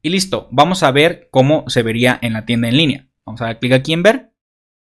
Y 0.00 0.10
listo, 0.10 0.48
vamos 0.52 0.84
a 0.84 0.92
ver 0.92 1.28
cómo 1.32 1.64
se 1.68 1.82
vería 1.82 2.18
en 2.22 2.32
la 2.32 2.46
tienda 2.46 2.68
en 2.68 2.76
línea. 2.76 3.08
Vamos 3.26 3.40
a 3.40 3.46
dar 3.46 3.58
clic 3.58 3.72
aquí 3.72 3.92
en 3.92 4.02
ver. 4.04 4.32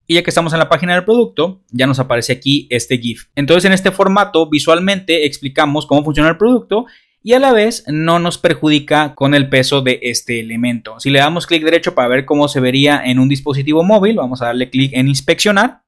Y 0.06 0.14
ya 0.14 0.22
que 0.22 0.30
estamos 0.30 0.52
en 0.52 0.58
la 0.58 0.68
página 0.68 0.94
del 0.94 1.04
producto, 1.04 1.62
ya 1.70 1.86
nos 1.86 1.98
aparece 1.98 2.32
aquí 2.32 2.66
este 2.70 2.98
GIF. 2.98 3.28
Entonces 3.34 3.64
en 3.64 3.72
este 3.72 3.90
formato 3.90 4.48
visualmente 4.48 5.24
explicamos 5.26 5.86
cómo 5.86 6.04
funciona 6.04 6.28
el 6.28 6.36
producto 6.36 6.86
y 7.22 7.32
a 7.32 7.40
la 7.40 7.52
vez 7.52 7.84
no 7.88 8.18
nos 8.18 8.36
perjudica 8.36 9.14
con 9.14 9.34
el 9.34 9.48
peso 9.48 9.80
de 9.80 9.98
este 10.02 10.40
elemento. 10.40 11.00
Si 11.00 11.08
le 11.08 11.20
damos 11.20 11.46
clic 11.46 11.64
derecho 11.64 11.94
para 11.94 12.08
ver 12.08 12.26
cómo 12.26 12.48
se 12.48 12.60
vería 12.60 13.02
en 13.02 13.18
un 13.18 13.30
dispositivo 13.30 13.82
móvil, 13.82 14.16
vamos 14.16 14.42
a 14.42 14.46
darle 14.46 14.68
clic 14.68 14.92
en 14.92 15.08
inspeccionar. 15.08 15.84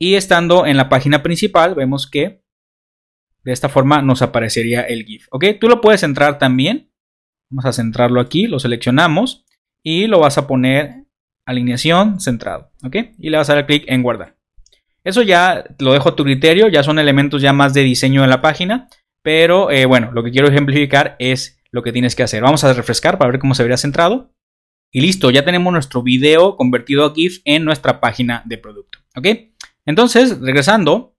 Y 0.00 0.14
estando 0.14 0.66
en 0.66 0.76
la 0.76 0.88
página 0.88 1.22
principal, 1.22 1.76
vemos 1.76 2.10
que 2.10 2.42
de 3.44 3.52
esta 3.52 3.68
forma 3.68 4.02
nos 4.02 4.20
aparecería 4.22 4.82
el 4.82 5.04
GIF. 5.04 5.28
¿Ok? 5.30 5.44
Tú 5.60 5.68
lo 5.68 5.80
puedes 5.80 6.00
centrar 6.00 6.38
también. 6.38 6.89
Vamos 7.50 7.66
a 7.66 7.72
centrarlo 7.72 8.20
aquí, 8.20 8.46
lo 8.46 8.58
seleccionamos 8.60 9.44
y 9.82 10.06
lo 10.06 10.20
vas 10.20 10.38
a 10.38 10.46
poner 10.46 11.06
alineación 11.46 12.20
centrado. 12.20 12.70
¿Ok? 12.84 12.96
Y 13.18 13.30
le 13.30 13.36
vas 13.36 13.50
a 13.50 13.54
dar 13.54 13.66
clic 13.66 13.84
en 13.86 14.02
guardar. 14.02 14.36
Eso 15.02 15.22
ya 15.22 15.64
lo 15.78 15.92
dejo 15.92 16.10
a 16.10 16.16
tu 16.16 16.24
criterio, 16.24 16.68
ya 16.68 16.82
son 16.82 16.98
elementos 16.98 17.42
ya 17.42 17.52
más 17.52 17.74
de 17.74 17.82
diseño 17.82 18.22
de 18.22 18.28
la 18.28 18.40
página. 18.40 18.88
Pero 19.22 19.70
eh, 19.70 19.84
bueno, 19.86 20.12
lo 20.12 20.22
que 20.22 20.30
quiero 20.30 20.48
ejemplificar 20.48 21.16
es 21.18 21.60
lo 21.70 21.82
que 21.82 21.92
tienes 21.92 22.14
que 22.14 22.22
hacer. 22.22 22.42
Vamos 22.42 22.64
a 22.64 22.72
refrescar 22.72 23.18
para 23.18 23.30
ver 23.30 23.40
cómo 23.40 23.54
se 23.54 23.62
vería 23.62 23.76
centrado. 23.76 24.32
Y 24.92 25.00
listo, 25.00 25.30
ya 25.30 25.44
tenemos 25.44 25.72
nuestro 25.72 26.02
video 26.02 26.56
convertido 26.56 27.04
a 27.04 27.14
GIF 27.14 27.40
en 27.44 27.64
nuestra 27.64 28.00
página 28.00 28.42
de 28.46 28.58
producto. 28.58 28.98
¿Ok? 29.16 29.26
Entonces, 29.86 30.40
regresando, 30.40 31.16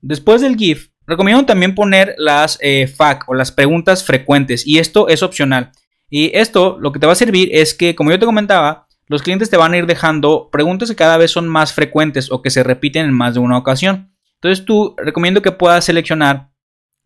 después 0.00 0.40
del 0.40 0.56
GIF, 0.56 0.90
Recomiendo 1.06 1.46
también 1.46 1.74
poner 1.74 2.14
las 2.18 2.58
eh, 2.60 2.92
o 3.26 3.34
las 3.34 3.52
preguntas 3.52 4.04
frecuentes 4.04 4.66
y 4.66 4.78
esto 4.78 5.08
es 5.08 5.22
opcional. 5.22 5.72
Y 6.10 6.36
esto 6.36 6.78
lo 6.80 6.92
que 6.92 6.98
te 6.98 7.06
va 7.06 7.12
a 7.12 7.16
servir 7.16 7.50
es 7.52 7.74
que, 7.74 7.94
como 7.94 8.10
yo 8.10 8.18
te 8.18 8.26
comentaba, 8.26 8.86
los 9.08 9.22
clientes 9.22 9.50
te 9.50 9.56
van 9.56 9.72
a 9.72 9.78
ir 9.78 9.86
dejando 9.86 10.50
preguntas 10.50 10.88
que 10.88 10.96
cada 10.96 11.16
vez 11.16 11.30
son 11.30 11.46
más 11.48 11.72
frecuentes 11.72 12.30
o 12.30 12.42
que 12.42 12.50
se 12.50 12.62
repiten 12.62 13.06
en 13.06 13.14
más 13.14 13.34
de 13.34 13.40
una 13.40 13.58
ocasión. 13.58 14.12
Entonces 14.40 14.64
tú 14.64 14.94
recomiendo 14.98 15.42
que 15.42 15.52
puedas 15.52 15.84
seleccionar 15.84 16.50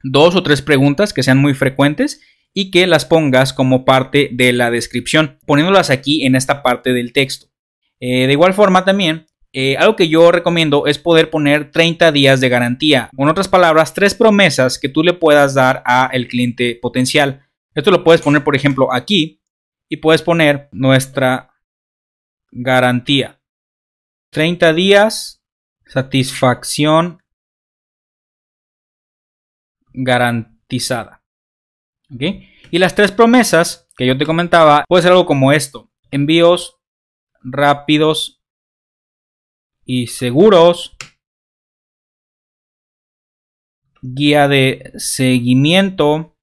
dos 0.03 0.35
o 0.35 0.43
tres 0.43 0.63
preguntas 0.63 1.13
que 1.13 1.23
sean 1.23 1.39
muy 1.39 1.55
frecuentes 1.55 2.21
y 2.55 2.71
que 2.71 2.87
las 2.87 3.05
pongas 3.05 3.53
como 3.53 3.85
parte 3.85 4.31
de 4.33 4.53
la 4.53 4.71
descripción, 4.71 5.39
poniéndolas 5.47 5.91
aquí 5.91 6.25
en 6.25 6.35
esta 6.35 6.63
parte 6.63 6.93
del 6.93 7.13
texto. 7.13 7.47
Eh, 8.01 8.27
de 8.27 8.33
igual 8.33 8.55
forma 8.55 8.85
también 8.85 9.27
eh, 9.53 9.77
algo 9.77 9.97
que 9.97 10.09
yo 10.09 10.31
recomiendo 10.31 10.87
es 10.87 10.99
poder 10.99 11.29
poner 11.31 11.73
30 11.73 12.13
días 12.13 12.41
de 12.41 12.49
garantía. 12.49 13.11
Con 13.17 13.29
otras 13.29 13.49
palabras, 13.49 13.95
tres 13.95 14.15
promesas 14.15 14.79
que 14.79 14.89
tú 14.89 15.03
le 15.03 15.13
puedas 15.13 15.55
dar 15.55 15.83
al 15.85 16.29
cliente 16.29 16.79
potencial. 16.81 17.49
Esto 17.75 17.91
lo 17.91 18.05
puedes 18.05 18.23
poner, 18.23 18.45
por 18.45 18.55
ejemplo, 18.55 18.93
aquí 18.93 19.41
y 19.89 19.97
puedes 19.97 20.23
poner 20.23 20.69
nuestra 20.71 21.51
garantía. 22.53 23.41
30 24.31 24.73
días, 24.73 25.43
satisfacción 25.85 27.21
garantizada. 29.93 31.25
Y 32.71 32.79
las 32.79 32.95
tres 32.95 33.11
promesas 33.11 33.89
que 33.97 34.07
yo 34.07 34.17
te 34.17 34.27
comentaba, 34.27 34.85
puede 34.89 35.03
ser 35.03 35.13
algo 35.13 35.27
como 35.27 35.53
esto. 35.53 35.91
Envíos 36.13 36.79
rápidos 37.43 38.40
y 39.93 40.07
seguros, 40.07 40.97
guía 44.01 44.47
de 44.47 44.93
seguimiento 44.95 46.37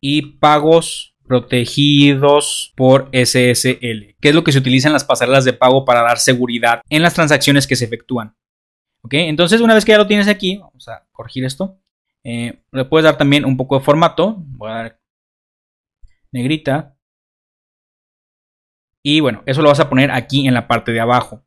y 0.00 0.38
pagos 0.38 1.16
protegidos 1.26 2.72
por 2.76 3.10
SSL, 3.12 4.14
que 4.20 4.28
es 4.28 4.34
lo 4.36 4.44
que 4.44 4.52
se 4.52 4.60
utiliza 4.60 4.86
en 4.86 4.92
las 4.92 5.02
pasarelas 5.02 5.44
de 5.44 5.52
pago 5.52 5.84
para 5.84 6.02
dar 6.02 6.18
seguridad 6.18 6.80
en 6.88 7.02
las 7.02 7.14
transacciones 7.14 7.66
que 7.66 7.74
se 7.74 7.86
efectúan. 7.86 8.36
¿Ok? 9.02 9.14
Entonces, 9.14 9.60
una 9.60 9.74
vez 9.74 9.84
que 9.84 9.90
ya 9.90 9.98
lo 9.98 10.06
tienes 10.06 10.28
aquí, 10.28 10.58
vamos 10.58 10.86
a 10.86 11.08
corregir 11.10 11.44
esto. 11.44 11.82
Eh, 12.22 12.62
le 12.70 12.84
puedes 12.84 13.04
dar 13.04 13.18
también 13.18 13.44
un 13.44 13.56
poco 13.56 13.76
de 13.76 13.84
formato. 13.84 14.36
Voy 14.38 14.70
a 14.70 14.74
dar 14.74 15.00
negrita. 16.30 16.96
Y 19.02 19.18
bueno, 19.18 19.42
eso 19.44 19.60
lo 19.60 19.70
vas 19.70 19.80
a 19.80 19.88
poner 19.88 20.12
aquí 20.12 20.46
en 20.46 20.54
la 20.54 20.68
parte 20.68 20.92
de 20.92 21.00
abajo. 21.00 21.44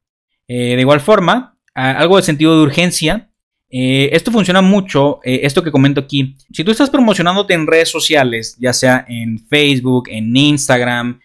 Eh, 0.55 0.75
de 0.75 0.81
igual 0.81 0.99
forma, 0.99 1.57
algo 1.73 2.17
de 2.17 2.21
sentido 2.21 2.55
de 2.55 2.61
urgencia. 2.61 3.31
Eh, 3.71 4.11
esto 4.13 4.31
funciona 4.31 4.61
mucho, 4.61 5.19
eh, 5.23 5.39
esto 5.41 5.63
que 5.63 5.71
comento 5.71 6.01
aquí. 6.01 6.35
Si 6.51 6.63
tú 6.63 6.69
estás 6.69 6.91
promocionándote 6.91 7.55
en 7.55 7.65
redes 7.65 7.89
sociales, 7.89 8.55
ya 8.59 8.71
sea 8.71 9.03
en 9.07 9.39
Facebook, 9.47 10.09
en 10.11 10.35
Instagram 10.37 11.19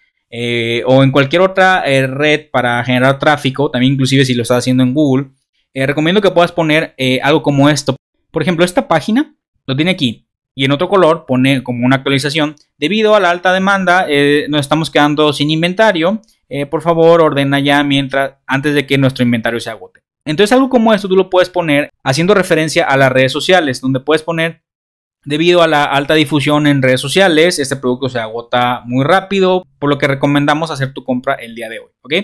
o 0.86 1.02
en 1.02 1.10
cualquier 1.10 1.42
otra 1.42 1.82
red 1.84 2.50
para 2.50 2.82
generar 2.84 3.18
tráfico, 3.18 3.70
también 3.70 3.94
inclusive 3.94 4.24
si 4.24 4.34
lo 4.34 4.42
estás 4.42 4.58
haciendo 4.58 4.82
en 4.82 4.94
Google, 4.94 5.28
recomiendo 5.74 6.22
que 6.22 6.30
puedas 6.30 6.52
poner 6.52 6.94
algo 7.22 7.42
como 7.42 7.68
esto. 7.68 7.96
Por 8.30 8.42
ejemplo, 8.42 8.64
esta 8.64 8.88
página 8.88 9.34
lo 9.66 9.74
tiene 9.74 9.90
aquí 9.90 10.26
y 10.54 10.64
en 10.66 10.72
otro 10.72 10.88
color 10.88 11.24
pone 11.26 11.62
como 11.62 11.84
una 11.84 11.96
actualización. 11.96 12.56
Debido 12.76 13.14
a 13.14 13.20
la 13.20 13.30
alta 13.30 13.54
demanda, 13.54 14.06
nos 14.48 14.60
estamos 14.60 14.90
quedando 14.90 15.32
sin 15.32 15.50
inventario 15.50 16.20
eh, 16.48 16.66
por 16.66 16.82
favor 16.82 17.20
ordena 17.20 17.60
ya 17.60 17.82
mientras 17.82 18.34
antes 18.46 18.74
de 18.74 18.86
que 18.86 18.98
nuestro 18.98 19.24
inventario 19.24 19.60
se 19.60 19.70
agote. 19.70 20.00
Entonces 20.24 20.52
algo 20.52 20.68
como 20.68 20.92
esto 20.92 21.08
tú 21.08 21.16
lo 21.16 21.30
puedes 21.30 21.48
poner 21.48 21.90
haciendo 22.02 22.34
referencia 22.34 22.84
a 22.84 22.96
las 22.96 23.10
redes 23.10 23.32
sociales, 23.32 23.80
donde 23.80 24.00
puedes 24.00 24.22
poner 24.22 24.62
Debido 25.24 25.62
a 25.62 25.66
la 25.66 25.84
alta 25.84 26.14
difusión 26.14 26.66
en 26.66 26.80
redes 26.80 27.00
sociales, 27.00 27.58
este 27.58 27.76
producto 27.76 28.08
se 28.08 28.20
agota 28.20 28.82
muy 28.86 29.04
rápido, 29.04 29.62
por 29.78 29.90
lo 29.90 29.98
que 29.98 30.06
recomendamos 30.06 30.70
hacer 30.70 30.94
tu 30.94 31.04
compra 31.04 31.34
el 31.34 31.54
día 31.54 31.68
de 31.68 31.80
hoy, 31.80 31.90
¿ok? 32.02 32.14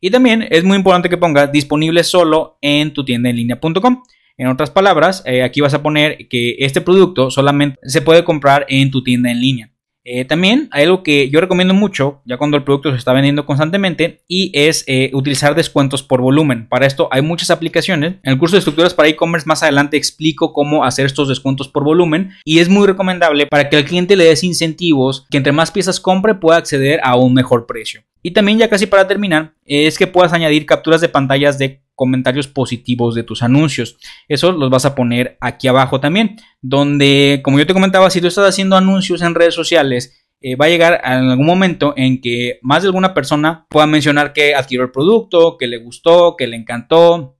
Y 0.00 0.10
también 0.10 0.46
es 0.50 0.62
muy 0.62 0.76
importante 0.76 1.08
que 1.08 1.16
pongas 1.16 1.50
disponible 1.50 2.04
solo 2.04 2.58
en 2.60 2.92
tu 2.92 3.04
tienda 3.04 3.30
en 3.30 3.36
línea.com. 3.36 4.02
En 4.36 4.48
otras 4.48 4.70
palabras, 4.70 5.22
eh, 5.26 5.42
aquí 5.42 5.62
vas 5.62 5.74
a 5.74 5.82
poner 5.82 6.28
que 6.28 6.56
este 6.58 6.80
producto 6.80 7.30
solamente 7.30 7.78
se 7.82 8.02
puede 8.02 8.24
comprar 8.24 8.66
en 8.68 8.90
tu 8.90 9.02
tienda 9.02 9.30
en 9.30 9.40
línea. 9.40 9.73
Eh, 10.04 10.24
también 10.24 10.68
hay 10.70 10.84
algo 10.84 11.02
que 11.02 11.30
yo 11.30 11.40
recomiendo 11.40 11.72
mucho, 11.72 12.20
ya 12.26 12.36
cuando 12.36 12.56
el 12.56 12.62
producto 12.62 12.90
se 12.90 12.98
está 12.98 13.12
vendiendo 13.12 13.46
constantemente, 13.46 14.22
y 14.28 14.52
es 14.54 14.84
eh, 14.86 15.10
utilizar 15.14 15.54
descuentos 15.54 16.02
por 16.02 16.20
volumen. 16.20 16.68
Para 16.68 16.86
esto 16.86 17.08
hay 17.10 17.22
muchas 17.22 17.50
aplicaciones. 17.50 18.16
En 18.22 18.32
el 18.32 18.38
curso 18.38 18.56
de 18.56 18.58
estructuras 18.58 18.92
para 18.92 19.08
e-commerce 19.08 19.46
más 19.46 19.62
adelante 19.62 19.96
explico 19.96 20.52
cómo 20.52 20.84
hacer 20.84 21.06
estos 21.06 21.28
descuentos 21.28 21.68
por 21.68 21.84
volumen 21.84 22.32
y 22.44 22.58
es 22.58 22.68
muy 22.68 22.86
recomendable 22.86 23.46
para 23.46 23.68
que 23.68 23.76
al 23.76 23.84
cliente 23.84 24.16
le 24.16 24.24
des 24.24 24.44
incentivos 24.44 25.26
que 25.30 25.38
entre 25.38 25.52
más 25.52 25.70
piezas 25.70 26.00
compre 26.00 26.34
pueda 26.34 26.58
acceder 26.58 27.00
a 27.02 27.16
un 27.16 27.32
mejor 27.32 27.66
precio. 27.66 28.02
Y 28.26 28.30
también 28.30 28.56
ya 28.56 28.70
casi 28.70 28.86
para 28.86 29.06
terminar, 29.06 29.52
es 29.66 29.98
que 29.98 30.06
puedas 30.06 30.32
añadir 30.32 30.64
capturas 30.64 31.02
de 31.02 31.10
pantallas 31.10 31.58
de 31.58 31.82
comentarios 31.94 32.48
positivos 32.48 33.14
de 33.14 33.22
tus 33.22 33.42
anuncios. 33.42 33.98
Eso 34.28 34.50
los 34.52 34.70
vas 34.70 34.86
a 34.86 34.94
poner 34.94 35.36
aquí 35.42 35.68
abajo 35.68 36.00
también, 36.00 36.36
donde, 36.62 37.42
como 37.44 37.58
yo 37.58 37.66
te 37.66 37.74
comentaba, 37.74 38.08
si 38.08 38.22
tú 38.22 38.28
estás 38.28 38.48
haciendo 38.48 38.76
anuncios 38.76 39.20
en 39.20 39.34
redes 39.34 39.54
sociales, 39.54 40.24
eh, 40.40 40.56
va 40.56 40.64
a 40.64 40.70
llegar 40.70 41.02
en 41.04 41.28
algún 41.28 41.44
momento 41.44 41.92
en 41.98 42.22
que 42.22 42.60
más 42.62 42.82
de 42.82 42.88
alguna 42.88 43.12
persona 43.12 43.66
pueda 43.68 43.86
mencionar 43.86 44.32
que 44.32 44.54
adquirió 44.54 44.84
el 44.84 44.90
producto, 44.90 45.58
que 45.58 45.66
le 45.66 45.76
gustó, 45.76 46.34
que 46.38 46.46
le 46.46 46.56
encantó, 46.56 47.36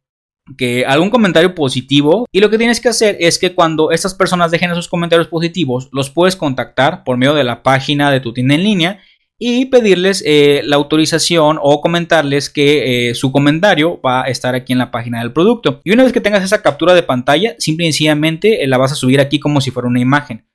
que 0.58 0.84
algún 0.84 1.08
comentario 1.08 1.54
positivo 1.54 2.26
y 2.30 2.40
lo 2.40 2.50
que 2.50 2.58
tienes 2.58 2.80
que 2.80 2.90
hacer 2.90 3.16
es 3.18 3.38
que 3.38 3.54
cuando 3.54 3.90
estas 3.90 4.14
personas 4.14 4.50
dejen 4.50 4.70
esos 4.70 4.88
comentarios 4.88 5.28
positivos 5.28 5.88
los 5.90 6.10
puedes 6.10 6.36
contactar 6.36 7.02
por 7.02 7.16
medio 7.16 7.34
de 7.34 7.44
la 7.44 7.62
página 7.62 8.10
de 8.10 8.20
tu 8.20 8.34
tienda 8.34 8.54
en 8.54 8.62
línea 8.62 9.00
y 9.38 9.66
pedirles 9.66 10.22
eh, 10.26 10.62
la 10.64 10.76
autorización 10.76 11.58
o 11.60 11.80
comentarles 11.80 12.50
que 12.50 13.10
eh, 13.10 13.14
su 13.14 13.32
comentario 13.32 14.00
va 14.00 14.24
a 14.24 14.28
estar 14.28 14.54
aquí 14.54 14.72
en 14.72 14.78
la 14.78 14.90
página 14.90 15.20
del 15.20 15.32
producto. 15.32 15.80
Y 15.84 15.92
una 15.92 16.04
vez 16.04 16.12
que 16.12 16.20
tengas 16.20 16.44
esa 16.44 16.62
captura 16.62 16.94
de 16.94 17.02
pantalla, 17.02 17.56
simple 17.58 17.86
y 17.86 17.92
sencillamente 17.92 18.62
eh, 18.62 18.66
la 18.66 18.78
vas 18.78 18.92
a 18.92 18.96
subir 18.96 19.20
aquí 19.20 19.40
como 19.40 19.60
si 19.60 19.70
fuera 19.70 19.88
una 19.88 20.00
imagen. 20.00 20.46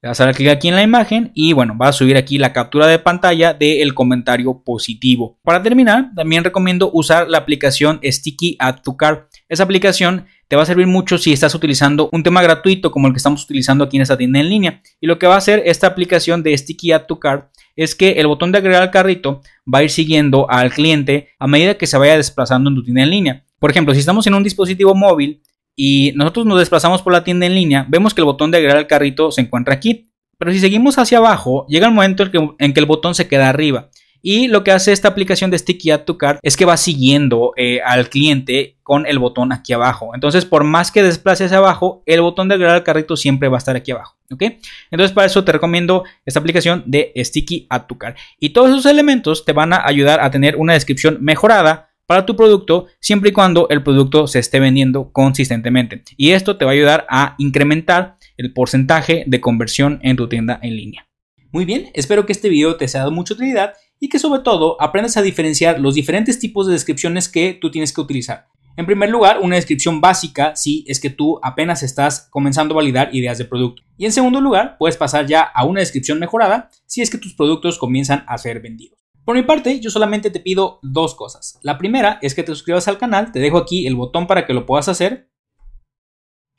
Le 0.00 0.08
vas 0.08 0.20
a 0.20 0.24
dar 0.24 0.34
clic 0.34 0.48
aquí 0.48 0.66
en 0.66 0.74
la 0.74 0.82
imagen 0.82 1.30
y 1.32 1.52
bueno, 1.52 1.78
va 1.80 1.86
a 1.86 1.92
subir 1.92 2.16
aquí 2.16 2.36
la 2.36 2.52
captura 2.52 2.88
de 2.88 2.98
pantalla 2.98 3.54
del 3.54 3.94
comentario 3.94 4.60
positivo. 4.64 5.38
Para 5.44 5.62
terminar, 5.62 6.10
también 6.16 6.42
recomiendo 6.42 6.90
usar 6.92 7.28
la 7.28 7.38
aplicación 7.38 8.00
Sticky 8.02 8.56
Add 8.58 8.82
to 8.82 8.96
Cart. 8.96 9.28
Esa 9.48 9.62
aplicación 9.62 10.26
te 10.48 10.56
va 10.56 10.62
a 10.62 10.66
servir 10.66 10.88
mucho 10.88 11.18
si 11.18 11.32
estás 11.32 11.54
utilizando 11.54 12.08
un 12.10 12.24
tema 12.24 12.42
gratuito 12.42 12.90
como 12.90 13.06
el 13.06 13.12
que 13.12 13.18
estamos 13.18 13.44
utilizando 13.44 13.84
aquí 13.84 13.96
en 13.96 14.02
esta 14.02 14.18
tienda 14.18 14.40
en 14.40 14.48
línea. 14.48 14.82
Y 15.00 15.06
lo 15.06 15.20
que 15.20 15.28
va 15.28 15.36
a 15.36 15.38
hacer 15.38 15.62
esta 15.66 15.86
aplicación 15.86 16.42
de 16.42 16.58
Sticky 16.58 16.90
Add 16.90 17.06
to 17.06 17.20
Cart 17.20 17.52
es 17.76 17.94
que 17.94 18.12
el 18.12 18.26
botón 18.26 18.52
de 18.52 18.58
agregar 18.58 18.82
al 18.82 18.90
carrito 18.90 19.40
va 19.72 19.78
a 19.78 19.82
ir 19.82 19.90
siguiendo 19.90 20.50
al 20.50 20.72
cliente 20.72 21.28
a 21.38 21.46
medida 21.46 21.78
que 21.78 21.86
se 21.86 21.98
vaya 21.98 22.16
desplazando 22.16 22.70
en 22.70 22.76
tu 22.76 22.82
tienda 22.82 23.02
en 23.02 23.10
línea. 23.10 23.44
Por 23.58 23.70
ejemplo, 23.70 23.94
si 23.94 24.00
estamos 24.00 24.26
en 24.26 24.34
un 24.34 24.42
dispositivo 24.42 24.94
móvil 24.94 25.42
y 25.76 26.12
nosotros 26.16 26.46
nos 26.46 26.58
desplazamos 26.58 27.02
por 27.02 27.12
la 27.12 27.24
tienda 27.24 27.46
en 27.46 27.54
línea, 27.54 27.86
vemos 27.88 28.14
que 28.14 28.20
el 28.20 28.26
botón 28.26 28.50
de 28.50 28.58
agregar 28.58 28.76
al 28.76 28.86
carrito 28.86 29.30
se 29.30 29.40
encuentra 29.40 29.74
aquí. 29.74 30.10
Pero 30.38 30.52
si 30.52 30.58
seguimos 30.58 30.98
hacia 30.98 31.18
abajo, 31.18 31.66
llega 31.68 31.86
el 31.86 31.94
momento 31.94 32.24
en 32.58 32.72
que, 32.72 32.80
el 32.80 32.86
botón 32.86 33.14
se 33.14 33.28
queda 33.28 33.48
arriba. 33.48 33.90
Y 34.22 34.46
lo 34.46 34.62
que 34.62 34.70
hace 34.70 34.92
esta 34.92 35.08
aplicación 35.08 35.50
de 35.50 35.58
Sticky 35.58 35.90
Add 35.90 36.04
to 36.04 36.16
Cart 36.16 36.38
es 36.42 36.56
que 36.56 36.64
va 36.64 36.76
siguiendo 36.76 37.52
eh, 37.56 37.80
al 37.84 38.08
cliente 38.08 38.78
con 38.84 39.06
el 39.06 39.18
botón 39.18 39.52
aquí 39.52 39.72
abajo. 39.72 40.12
Entonces, 40.14 40.44
por 40.44 40.62
más 40.62 40.92
que 40.92 41.02
desplace 41.02 41.44
hacia 41.44 41.58
abajo, 41.58 42.02
el 42.06 42.20
botón 42.20 42.48
de 42.48 42.54
agregar 42.54 42.76
al 42.76 42.84
carrito 42.84 43.16
siempre 43.16 43.48
va 43.48 43.56
a 43.56 43.58
estar 43.58 43.74
aquí 43.74 43.90
abajo. 43.90 44.16
¿Ok? 44.30 44.44
Entonces, 44.90 45.12
para 45.12 45.26
eso 45.26 45.44
te 45.44 45.52
recomiendo 45.52 46.04
esta 46.24 46.40
aplicación 46.40 46.84
de 46.86 47.12
Sticky 47.16 47.66
Add 47.68 47.86
to 47.86 47.98
Cart. 47.98 48.16
Y 48.38 48.50
todos 48.50 48.70
esos 48.70 48.86
elementos 48.86 49.44
te 49.44 49.52
van 49.52 49.72
a 49.72 49.84
ayudar 49.84 50.20
a 50.20 50.30
tener 50.30 50.56
una 50.56 50.74
descripción 50.74 51.18
mejorada 51.20 51.90
para 52.06 52.26
tu 52.26 52.36
producto 52.36 52.86
siempre 53.00 53.30
y 53.30 53.32
cuando 53.32 53.68
el 53.70 53.82
producto 53.82 54.26
se 54.26 54.38
esté 54.38 54.60
vendiendo 54.60 55.12
consistentemente. 55.12 56.02
Y 56.16 56.30
esto 56.30 56.56
te 56.56 56.64
va 56.64 56.70
a 56.70 56.74
ayudar 56.74 57.06
a 57.08 57.34
incrementar 57.38 58.16
el 58.36 58.52
porcentaje 58.52 59.24
de 59.26 59.40
conversión 59.40 59.98
en 60.02 60.16
tu 60.16 60.28
tienda 60.28 60.58
en 60.62 60.76
línea. 60.76 61.08
Muy 61.52 61.64
bien, 61.64 61.90
espero 61.92 62.24
que 62.24 62.32
este 62.32 62.48
video 62.48 62.76
te 62.76 62.88
sea 62.88 63.04
de 63.04 63.10
mucha 63.10 63.34
utilidad 63.34 63.74
y 64.02 64.08
que 64.08 64.18
sobre 64.18 64.40
todo 64.42 64.76
aprendas 64.82 65.16
a 65.16 65.22
diferenciar 65.22 65.78
los 65.78 65.94
diferentes 65.94 66.40
tipos 66.40 66.66
de 66.66 66.72
descripciones 66.72 67.28
que 67.28 67.56
tú 67.60 67.70
tienes 67.70 67.92
que 67.92 68.00
utilizar. 68.00 68.48
En 68.76 68.84
primer 68.84 69.08
lugar, 69.10 69.38
una 69.40 69.54
descripción 69.54 70.00
básica 70.00 70.56
si 70.56 70.84
es 70.88 70.98
que 70.98 71.08
tú 71.08 71.38
apenas 71.40 71.84
estás 71.84 72.26
comenzando 72.30 72.74
a 72.74 72.78
validar 72.78 73.14
ideas 73.14 73.38
de 73.38 73.44
producto. 73.44 73.84
Y 73.96 74.04
en 74.04 74.10
segundo 74.10 74.40
lugar, 74.40 74.74
puedes 74.76 74.96
pasar 74.96 75.26
ya 75.26 75.42
a 75.42 75.64
una 75.64 75.78
descripción 75.78 76.18
mejorada 76.18 76.68
si 76.84 77.00
es 77.00 77.10
que 77.10 77.18
tus 77.18 77.34
productos 77.34 77.78
comienzan 77.78 78.24
a 78.26 78.38
ser 78.38 78.58
vendidos. 78.60 78.98
Por 79.24 79.36
mi 79.36 79.42
parte, 79.42 79.78
yo 79.78 79.88
solamente 79.88 80.30
te 80.30 80.40
pido 80.40 80.80
dos 80.82 81.14
cosas. 81.14 81.60
La 81.62 81.78
primera 81.78 82.18
es 82.22 82.34
que 82.34 82.42
te 82.42 82.50
suscribas 82.50 82.88
al 82.88 82.98
canal, 82.98 83.30
te 83.30 83.38
dejo 83.38 83.56
aquí 83.56 83.86
el 83.86 83.94
botón 83.94 84.26
para 84.26 84.46
que 84.46 84.52
lo 84.52 84.66
puedas 84.66 84.88
hacer. 84.88 85.30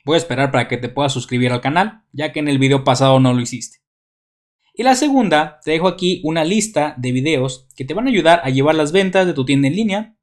Voy 0.06 0.14
a 0.14 0.16
esperar 0.16 0.50
para 0.50 0.66
que 0.66 0.78
te 0.78 0.88
puedas 0.88 1.12
suscribir 1.12 1.52
al 1.52 1.60
canal, 1.60 2.04
ya 2.10 2.32
que 2.32 2.40
en 2.40 2.48
el 2.48 2.58
video 2.58 2.84
pasado 2.84 3.20
no 3.20 3.34
lo 3.34 3.42
hiciste. 3.42 3.83
Y 4.76 4.82
la 4.82 4.96
segunda, 4.96 5.60
te 5.64 5.70
dejo 5.70 5.86
aquí 5.86 6.20
una 6.24 6.44
lista 6.44 6.94
de 6.98 7.12
videos 7.12 7.68
que 7.76 7.84
te 7.84 7.94
van 7.94 8.08
a 8.08 8.10
ayudar 8.10 8.40
a 8.42 8.50
llevar 8.50 8.74
las 8.74 8.90
ventas 8.90 9.24
de 9.24 9.32
tu 9.32 9.44
tienda 9.44 9.68
en 9.68 9.76
línea, 9.76 10.16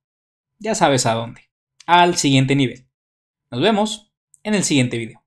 ya 0.59 0.75
sabes 0.75 1.05
a 1.05 1.13
dónde, 1.13 1.49
al 1.85 2.17
siguiente 2.17 2.53
nivel. 2.53 2.85
Nos 3.49 3.61
vemos 3.61 4.11
en 4.43 4.53
el 4.53 4.65
siguiente 4.65 4.97
video. 4.97 5.20